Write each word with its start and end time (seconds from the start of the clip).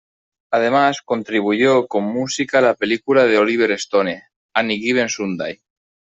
Además, 0.51 1.03
contribuyó 1.03 1.85
con 1.87 2.05
música 2.05 2.57
a 2.57 2.61
la 2.61 2.73
película 2.73 3.25
de 3.25 3.37
Oliver 3.37 3.71
Stone 3.73 4.23
"Any 4.51 4.79
Given 4.79 5.09
Sunday". 5.09 5.61